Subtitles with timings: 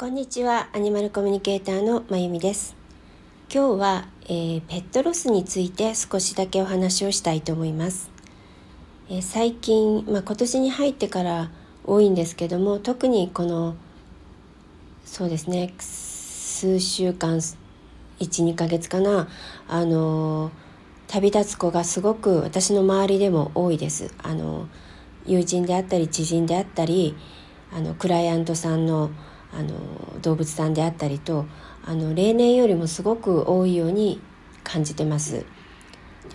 [0.00, 2.76] こんにちはアニマルコミュニケーターのまゆみです。
[3.52, 8.08] 今日は、えー、ペットロスについて少しだけお話をしたいと思います、
[9.10, 11.50] えー、最近、まあ、今年に入ってから
[11.84, 13.74] 多いんですけども特にこの
[15.04, 17.38] そうですね数週間
[18.20, 19.26] 12ヶ月かな
[19.66, 20.52] あの
[21.08, 24.14] 旅立つ子がすごく私の周りでも多いです。
[24.22, 24.68] あの
[25.26, 27.16] 友人であったり知人であったり
[27.72, 29.10] あのクライアントさんの
[29.52, 31.46] あの動物さんであったりと
[31.84, 34.20] あの例年よりもすごく多いように
[34.62, 35.46] 感じてます。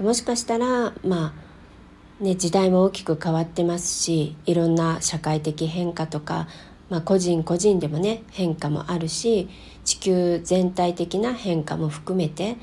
[0.01, 1.33] もしかしたらま
[2.19, 6.47] あね時代も大きく変わってますしいろんな社会的変化とか、
[6.89, 9.49] まあ、個人個人でもね変化もあるし
[9.83, 12.57] 地球全体的な変化も含めて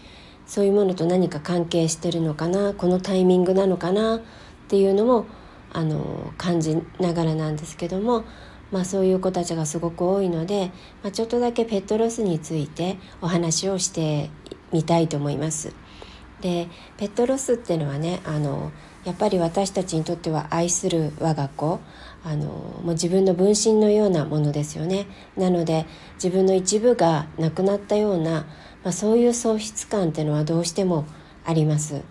[0.47, 4.21] そういうものと何か関係してるのかなこのタイミングなのかなっ
[4.67, 5.27] ていうのも
[5.73, 8.25] あの感じながらなんですけども
[8.71, 10.71] まあ、そういう子たちがすごく多いので、
[11.03, 14.31] まあ、ちょっとだけペットロスについてお話をして
[14.73, 15.75] みたいと思います。
[16.41, 18.73] でペットロスっていうのはねあの
[19.05, 21.81] やっぱり私たちにとっては愛する我が子
[22.25, 25.07] あのもう自分の分身のようなものですよね。
[25.37, 28.47] なので自分の一部がなくなったような、
[28.85, 31.07] まあ、そういう喪失感っていうのはどうしても
[31.45, 32.03] あります。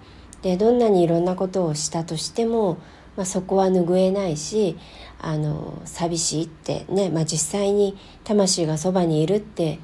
[0.41, 2.77] でどんなにいろんなことをしたとしても
[3.19, 4.77] まあ、そこは拭えないし
[5.21, 9.77] あの寂しいってね、まあ、実際に魂がそばにいるって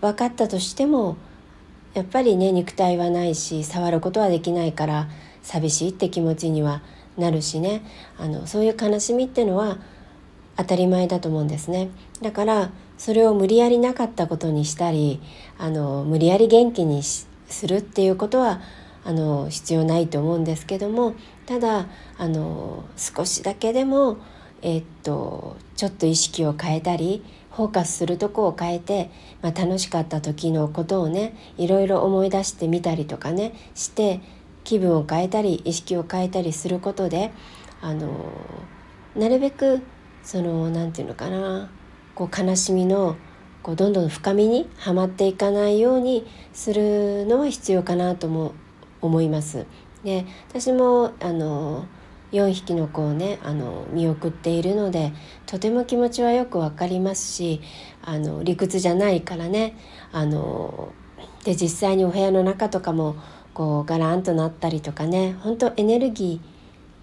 [0.00, 1.18] 分かったとしても
[1.92, 5.10] やっぱりね肉体はないし触ることはできないから
[5.42, 6.80] 寂しいって気持ちには
[7.18, 7.82] なるしね。
[8.16, 9.76] あのそういう悲しみってのは
[10.56, 11.90] 当たり前だと思うんですね。
[12.22, 15.20] だからそれを無理やりなかったことにしたり
[15.58, 17.28] あの無理やり元気にす
[17.68, 18.62] るっていうことは
[19.04, 21.14] あの必要ないと思うんですけども
[21.46, 21.86] ただ
[22.18, 24.18] あの少しだけでも、
[24.62, 29.10] え、っとちょっと意識を変えたりフォーカスするとこを変えて、
[29.42, 34.20] まあ、楽しかった時のことをねいろいろ思い出してみたりとかねして
[34.64, 37.32] 気分を変えたり意識を変えたりすることで
[37.80, 38.30] あの
[39.16, 39.82] なるべく
[40.22, 41.70] その何て言うのかな
[42.14, 43.16] こう悲しみの
[43.62, 48.54] こうどんどん深みにはまっていかないようにするのは必要かなとも
[49.02, 49.66] 思います。
[50.04, 51.84] で私もあの
[52.32, 55.12] 4匹の子をねあの見送っているので
[55.46, 57.60] とても気持ちはよく分かりますし
[58.02, 59.76] あの理屈じゃないからね
[60.12, 60.92] あの
[61.44, 63.16] で実際にお部屋の中とかも
[63.52, 66.40] こうガランとなったりとかね本当エネルギ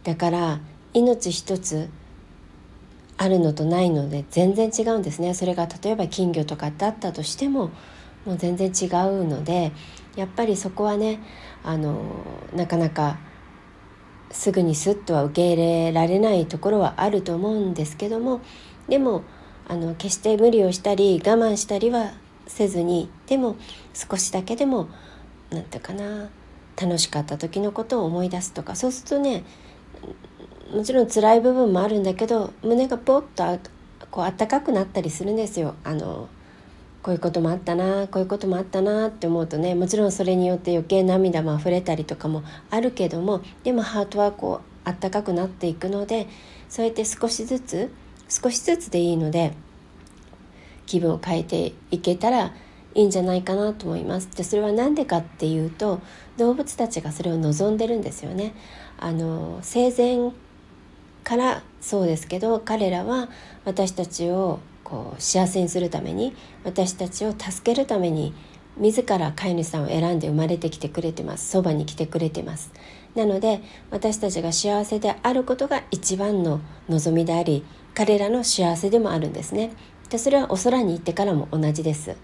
[0.03, 0.59] ーだから
[0.93, 1.89] 命一つ
[3.17, 7.69] あるのとないので全然違うんですねそれが例えば金魚とかだったとしても
[8.25, 9.71] もう全然違うので
[10.16, 11.22] やっぱりそこはね
[11.64, 12.02] あの
[12.53, 13.18] なかなか
[14.31, 18.42] すぐにスッとは受け入れられないところはあると思うんですけども
[18.88, 19.24] でも
[19.68, 22.12] あの決して無理をしたり我慢したりは
[22.47, 23.56] せずにでも
[23.94, 24.90] 少しだけでも
[25.52, 26.30] 何て言うかな
[26.80, 29.44] 楽しかった時のことを思い出すとかそうするとね
[30.74, 33.70] もちろん辛い部分もあるんだけど胸がポッと
[34.12, 35.76] こうあったかくなったりするんですよ。
[35.84, 36.30] あの
[37.01, 46.27] こういうこともあったなこういうこともあったなって思うとねもちろんそれによって余計涙も溢れたりとかもあるけどもでもハートはこうあったかくなっていくので
[46.67, 47.91] そうやって少しずつ
[48.27, 49.53] 少しずつでいいので
[50.85, 52.53] 気分を変えていけたら
[52.95, 54.29] いいんじゃないかなと思います。
[54.35, 56.01] でそれは何でかっていうと
[56.37, 58.53] 動物たちがそれを望んでるんですよね。
[58.99, 60.31] あの生前
[61.23, 63.29] からそうですけど彼らは
[63.66, 68.33] 私たちをこう幸せにするために私たちを助けるために
[68.77, 71.50] 自ら飼い主さんを選んで生まれてきてくれてます。
[71.50, 72.72] そばに来てくれてます。
[73.16, 73.61] なので
[73.91, 79.72] 私たちが幸せであることが一番の望みであり彼らの幸せでもあるんですね。
[80.09, 82.16] でそれはお空に行ってからも同じです。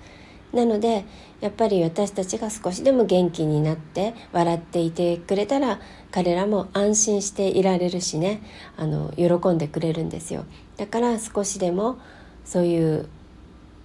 [0.53, 1.03] なので
[1.41, 5.81] やっぱり私たちが少しでも元気になって笑っていてくれたら
[6.11, 8.41] 彼らも安心していられるしね。
[8.77, 10.45] あの喜んでくれるんですよ。
[10.77, 11.97] だから少しでも
[12.45, 13.07] そういう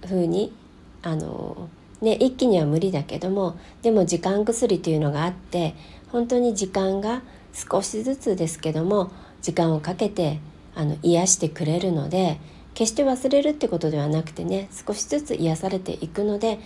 [0.01, 0.53] 風に
[1.01, 1.69] あの
[2.01, 5.75] ね一気には無理だけどもでも時間薬というのがあって
[6.09, 7.21] 本当に時間が
[7.53, 10.39] 少しずつですけども時間をかけて
[10.75, 12.39] あの癒してくれるので
[12.73, 16.59] 決して忘れるってことではなくてね少しずつ癒されていくので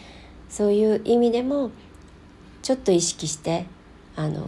[0.49, 1.71] そういう意味でも
[2.61, 3.65] ちょっと意識して
[4.15, 4.45] あの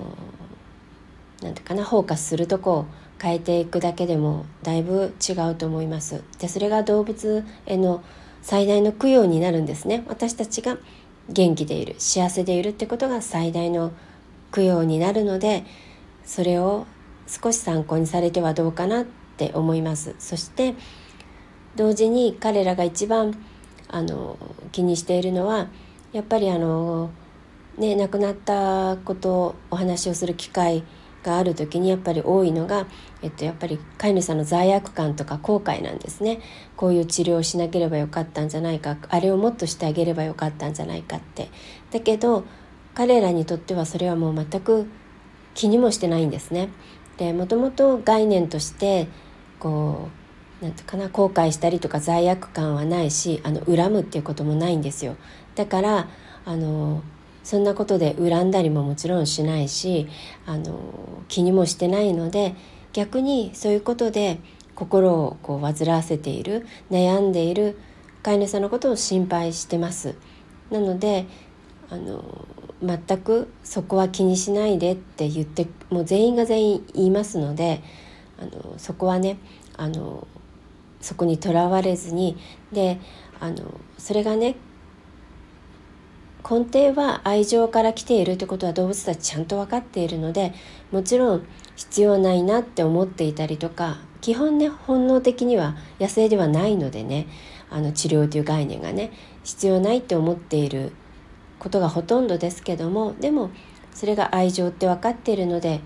[1.42, 2.86] なんていうかなフォーカスするとこを
[3.19, 6.24] 変えていくだけでもだいぶ違うと思います。
[6.40, 8.04] でそれが動物への
[8.42, 10.04] 最大の供養になるんですね。
[10.08, 10.78] 私たちが
[11.30, 13.92] 元気でいる幸せでいるってことが最大の
[14.52, 15.66] 供養になるので
[16.24, 16.86] それを
[17.28, 19.06] 少し参考にされてはどうかなっ
[19.38, 20.16] て思います。
[20.19, 20.75] そして
[21.75, 23.38] 同時に彼らが一番
[23.90, 24.38] あの
[24.72, 25.68] 気にしているのは
[26.12, 27.10] やっぱりあの、
[27.78, 30.84] ね、亡くなったことをお話をする機会
[31.24, 32.88] がある時にやっぱり多いのが、
[33.22, 36.40] えっと、やっぱり飼い主さんの罪悪感とか後悔なんですね
[36.75, 41.50] こういう治療をしなければよかったんじゃないかあれをもっとしてあげればよかったんじゃないかって
[41.92, 42.46] だけど
[42.94, 44.88] 彼らにとってはそれはもう全く
[45.54, 46.69] 気にもしてないんですね。
[47.18, 49.08] でもともと概念として
[49.60, 50.10] こ
[50.62, 55.16] うなんていうかな後悔したりとか罪悪感はないしあの恨むっていうこともないんですよ。
[55.56, 56.08] だから
[56.46, 57.04] あの
[57.47, 60.09] そんなことで恨んだりももちろんしないし
[60.45, 62.55] あの気にもしてないので
[62.91, 64.41] 逆にそういうことで
[64.75, 67.79] 心をこう煩わせている悩んでいる
[68.21, 70.15] 飼い主さんのことを心配してます。
[70.71, 71.25] なので
[71.89, 72.45] あの
[72.83, 77.81] 全くそこは気にしないでって言ってもう全員が全員言いますので
[78.38, 79.38] あのそこはね
[79.77, 80.27] あの
[80.99, 82.35] そこにとらわれずに
[82.73, 82.99] で
[83.39, 84.57] あのそれがね
[86.50, 90.54] 根底は愛情から来ているってことは動物たちちゃんと分かっているので
[90.92, 91.45] もちろん
[91.75, 97.28] 必要ないなって思っていたりとか基本ね本能的には野生ではないのでね
[97.69, 99.12] あの治療という概念がね
[99.44, 100.94] 必要ないって思っている
[101.60, 103.51] ことがほとんどですけどもでも
[103.94, 105.81] それが愛情って分かっているので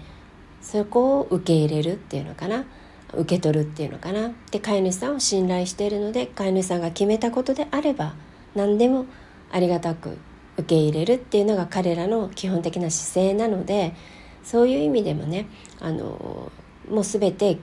[0.62, 2.66] そこを受け入れるっていうのかな
[3.14, 8.14] 受け取るっていうのかなで飼い主さんを信頼しているので飼い主さんが決めたことであれば
[8.56, 9.06] 何でも
[9.52, 10.18] ありがたく
[10.62, 13.94] 受け入れるっていうのが彼らの基本的な姿勢なので
[14.44, 15.48] そういう意味でもね
[15.80, 16.52] あの
[16.90, 17.60] もう全て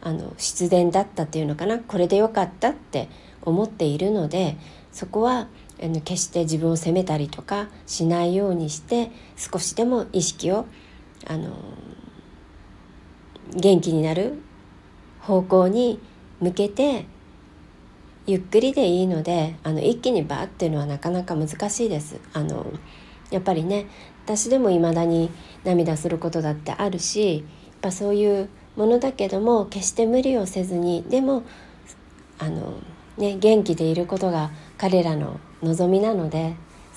[0.00, 3.08] あの必然だったっていうのかなこれでよかったって
[3.42, 4.58] 思っているので
[4.92, 5.48] そこは
[5.82, 10.66] あの決して自分を責めたりとかしないようにして少しでも意識を
[11.26, 11.56] あの
[13.54, 14.34] 元気になる
[15.20, 16.00] 方向に
[16.40, 17.06] 向けて
[18.26, 22.20] ゆっくりでいいのであの一気にバーっていうのはなかなか難しいです。
[22.32, 22.66] あの
[23.30, 23.86] やっぱりね
[24.24, 25.30] 私でも未だに
[25.64, 27.44] 涙することだってあるしやっ
[27.82, 31.42] ぱそういうものだけども決して無理をせずにでも
[32.38, 32.74] あの、
[33.18, 36.54] ね、元気でいることが彼らの望みなので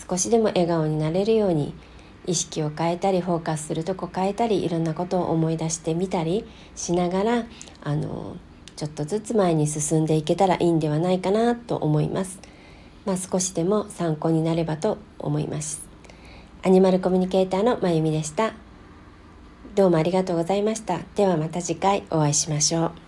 [0.09, 1.73] 少しでも笑顔になれるように
[2.25, 6.45] 意識を変えたりフォーカスするとこ変えたりいろんなことを思い出してみたり
[6.75, 7.45] しながら
[7.83, 8.35] あの
[8.77, 12.39] ちょっとずつ前に進んでいけたらいいんではないかなと思います。
[13.05, 15.81] まあ、少しでも参考になればと思います。
[16.63, 18.53] アニマルコミュニケーターのまゆみでした。
[19.73, 20.99] どうもありがとうございました。
[21.15, 23.06] ではまた次回お会いしましょう。